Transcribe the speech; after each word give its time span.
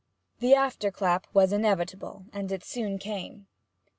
The 0.39 0.53
afterclap 0.53 1.25
was 1.31 1.53
inevitable, 1.53 2.25
and 2.33 2.51
it 2.51 2.63
soon 2.63 2.97
came. 2.97 3.45